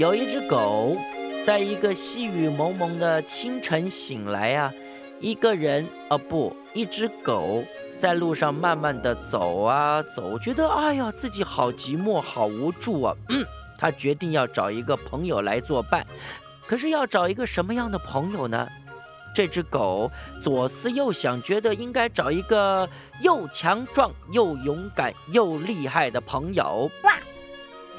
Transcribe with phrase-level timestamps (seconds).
[0.00, 0.96] 有一只狗，
[1.44, 4.72] 在一个细雨蒙蒙的清晨醒来啊，
[5.20, 7.62] 一个人啊不，一只狗
[7.98, 13.14] 在路上慢慢的走啊走，觉得哎呀自己好寂寞，好无助啊。
[13.28, 13.44] 嗯，
[13.76, 16.06] 他决定要找一个朋友来作伴，
[16.66, 18.66] 可是要找一个什么样的朋友呢？
[19.34, 20.10] 这只狗
[20.42, 22.88] 左思右想，觉得应该找一个
[23.20, 26.90] 又强壮又勇敢又厉害的朋友。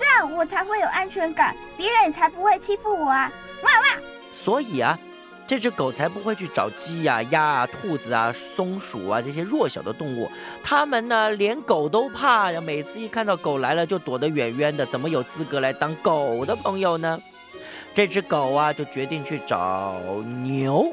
[0.02, 3.32] 这样我才会有安全感，别人也才不会欺负我啊！
[3.62, 4.02] 哇哇！
[4.32, 4.98] 所以啊，
[5.46, 10.28] 这只狗才不会去找鸡呀、鸭啊、兔子啊、松鼠啊这些弱小的动物。
[10.64, 17.22] 它们呢，连狗都怕呀，每次一看到狗来了就躲得远远的，怎么有资格来当狗的朋友呢？
[17.94, 20.02] 这只狗啊，就决定去找
[20.42, 20.92] 牛。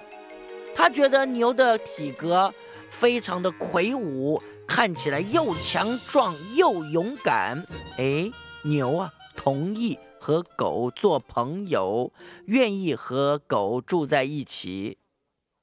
[0.76, 2.52] 他觉得牛的体格
[2.90, 7.64] 非常的魁梧，看起来又强壮又勇敢。
[7.96, 8.30] 哎，
[8.68, 12.12] 牛啊，同意和狗做朋友，
[12.46, 14.98] 愿意和狗住在一起。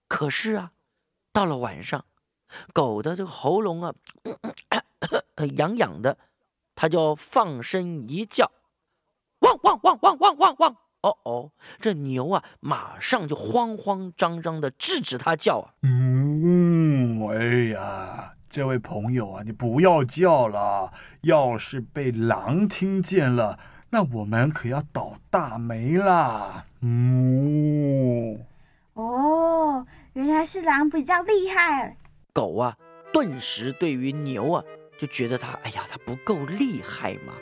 [0.07, 0.71] 可是啊，
[1.31, 2.05] 到了晚上，
[2.73, 3.93] 狗的这个喉咙啊
[5.55, 6.17] 痒痒的，
[6.75, 8.51] 它就放声一叫，
[9.39, 10.75] 汪汪汪汪汪汪汪。
[11.01, 15.73] 哦哦，这牛啊，马上就慌慌张张的制止它叫啊！
[15.83, 18.14] 嗯，哎呀，
[18.55, 26.63] 这位朋友啊，你不要叫了，要是被狼听见了，那我们可要倒大霉啦！
[26.79, 28.39] 嗯，
[28.93, 31.97] 哦，原来是狼比较厉害。
[32.31, 32.77] 狗啊，
[33.11, 34.63] 顿时对于牛啊，
[34.97, 37.33] 就觉得它，哎呀，它不够厉害嘛。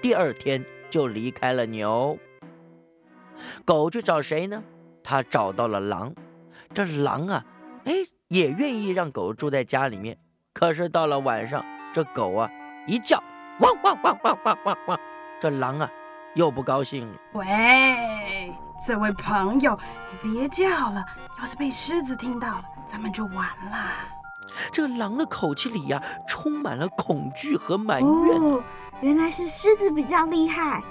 [0.00, 2.16] 第二天就离开了牛。
[3.64, 4.62] 狗去找谁呢？
[5.02, 6.14] 它找到了狼。
[6.72, 7.44] 这狼啊，
[7.86, 7.92] 哎，
[8.28, 10.16] 也愿意让狗住在家里面。
[10.52, 12.50] 可是到了晚上，这狗啊
[12.86, 13.22] 一叫，
[13.60, 14.98] 汪汪汪汪汪汪汪，
[15.40, 15.88] 这狼啊
[16.34, 17.18] 又不高兴了。
[17.34, 18.52] 喂，
[18.84, 19.78] 这位朋友，
[20.22, 21.04] 你别叫了，
[21.38, 23.90] 要是被狮子听到了，咱们就完了。
[24.72, 28.08] 这狼的口气里呀，充满了恐惧和埋怨。
[28.08, 28.60] 哦，
[29.00, 30.82] 原来是狮子比较厉害。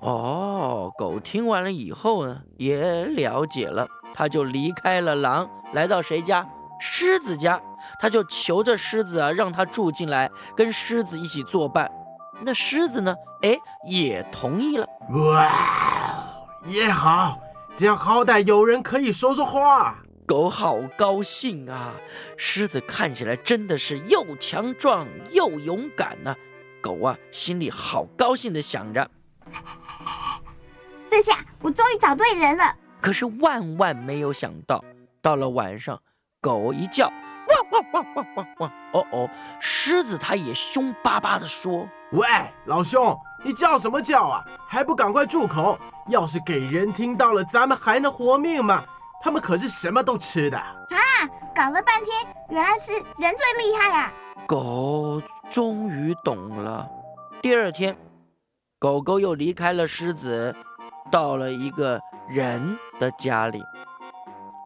[0.00, 6.48] 哦，狗听完了以后呢，也了解了，它就离开了狼，来到谁家？
[6.80, 7.60] 狮子家，
[7.98, 11.90] 他就求着狮子啊，让他住进来，跟狮子一起作伴。
[12.40, 13.14] 那狮子呢？
[13.42, 13.56] 哎，
[13.86, 14.86] 也同意了。
[15.10, 15.52] 哇，
[16.66, 17.38] 也好，
[17.74, 19.98] 这样好歹有人可以说说话。
[20.26, 21.94] 狗好高兴啊！
[22.36, 26.36] 狮子看起来真的是又强壮又勇敢呢。
[26.82, 29.10] 狗啊，心里好高兴的想着。
[31.08, 31.32] 这下
[31.62, 32.76] 我终于找对人了。
[33.00, 34.84] 可是万万没有想到，
[35.22, 35.98] 到了晚上，
[36.42, 37.10] 狗一叫，
[37.70, 38.70] 汪汪汪汪汪！
[38.92, 39.30] 哦哦，
[39.60, 42.26] 狮子它也凶巴巴的说：“喂，
[42.66, 44.44] 老兄，你叫什么叫啊？
[44.66, 45.78] 还不赶快住口！
[46.08, 48.82] 要是给人听到了，咱们还能活命吗？
[49.22, 50.96] 他们可是什么都吃的。”啊，
[51.54, 54.12] 搞了半天，原来是人最厉害啊！
[54.46, 56.88] 狗终于懂了。
[57.42, 57.96] 第二天，
[58.78, 60.54] 狗狗又离开了狮子。
[61.10, 63.62] 到了一个人的家里，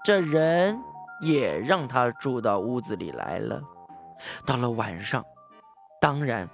[0.05, 0.77] 这人
[1.23, 3.63] 也让他住到屋子里来了。
[4.45, 5.25] 到了晚上，
[6.01, 6.49] 当然，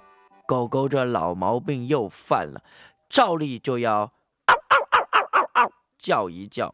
[0.47, 2.61] 狗狗这老毛病又犯了，
[3.09, 4.13] 照例就要
[4.45, 6.73] 嗷嗷嗷嗷嗷嗷叫一叫。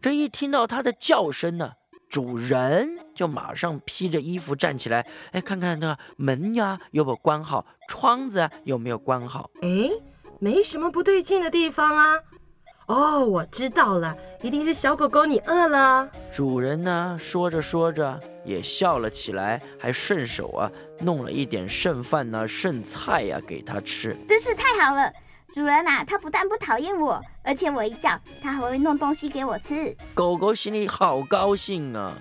[0.00, 1.72] 这一听到它的叫声呢，
[2.08, 9.50] 主人就马上披着衣服站起来，哎，看看那门呀有没有关好，窗子有没有关好。
[9.62, 9.90] 哎。
[10.38, 12.18] 没什么不对劲的地方啊！
[12.92, 16.06] 哦，我知道了，一定是小狗狗你饿了。
[16.30, 20.70] 主人呢，说着说着也笑了起来，还顺手啊
[21.00, 25.10] 弄了一点剩饭呢、剩菜呀给它吃，真是太好了。
[25.54, 29.96] 主人呐，它不但不讨厌我，而且我一叫，它还会弄东西给我吃。
[30.12, 32.12] 狗狗心里好高兴啊。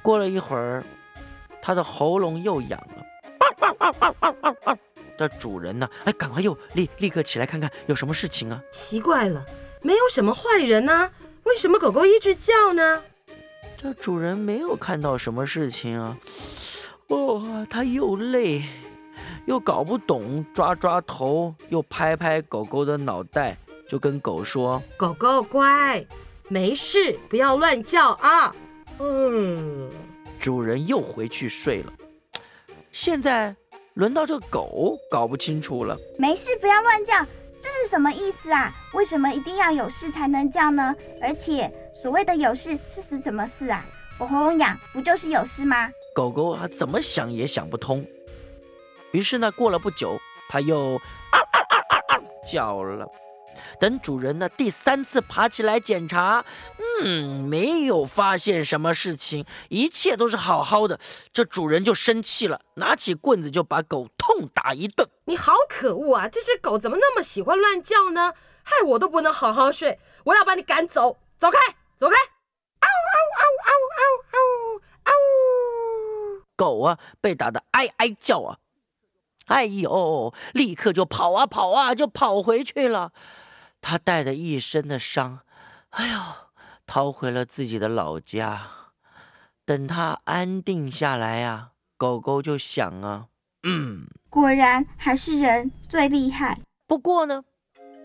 [0.00, 0.80] 过了一会儿，
[1.60, 4.78] 它的喉咙又痒了。
[5.16, 5.88] 的主人呢？
[6.04, 8.60] 哎，赶快又立立刻起来看看有什么事情啊！
[8.70, 9.44] 奇怪了，
[9.82, 11.10] 没有什么坏人呢，
[11.44, 13.02] 为什么狗狗一直叫呢？
[13.76, 16.16] 这主人没有看到什么事情啊。
[17.08, 18.62] 哦，他又累，
[19.46, 23.58] 又搞不懂，抓抓头，又拍拍狗狗的脑袋，
[23.88, 26.04] 就跟狗说：“狗狗乖，
[26.48, 28.54] 没事，不要乱叫啊。”
[29.00, 29.90] 嗯，
[30.40, 31.92] 主人又回去睡了。
[32.90, 33.54] 现在。
[33.94, 37.24] 轮到这狗搞不清楚了，没事，不要乱叫，
[37.60, 38.74] 这是什么意思啊？
[38.92, 40.94] 为什么一定要有事才能叫呢？
[41.22, 43.86] 而且所谓的有事是指什么事啊？
[44.18, 45.88] 我喉咙痒不就是有事吗？
[46.12, 48.04] 狗狗啊，怎么想也想不通。
[49.12, 50.18] 于是呢，过了不久，
[50.48, 51.00] 它又
[52.50, 53.08] 叫了。
[53.80, 56.44] 等主人呢第三次爬起来检查，
[57.02, 60.98] 嗯，没有发现什么事情，一切都是好好的。
[61.32, 65.08] 这主人就生气了，拿起棍子就把狗痛打一顿。
[65.26, 66.28] 你好可恶啊！
[66.28, 68.34] 这只狗怎么那么喜欢乱叫呢？
[68.62, 69.98] 害我都不能好好睡！
[70.24, 71.58] 我要把你赶走，走开，
[71.96, 72.16] 走开！
[72.80, 75.12] 嗷嗷嗷嗷嗷嗷嗷！
[76.56, 78.58] 狗啊，被打得哀哀叫啊！
[79.46, 83.12] 哎呦，立刻就跑啊跑啊，就跑回去了。
[83.86, 85.40] 他带着一身的伤，
[85.90, 86.18] 哎呦，
[86.86, 88.70] 逃回了自己的老家。
[89.66, 93.26] 等他安定下来呀，狗狗就想啊，
[93.62, 96.58] 嗯，果然还是人最厉害。
[96.86, 97.44] 不过呢，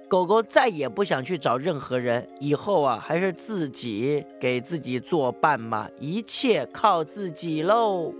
[0.09, 8.13] 狗狗再也不想去找任何人，以后啊，还是自己给自己作伴嘛，一切靠自己喽。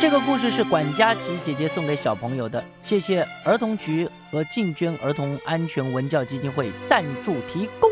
[0.00, 7.89] 这个故事是管佳琪姐姐送给小朋友的，谢谢儿童局和进捐儿童安全文教基金会赞助提供。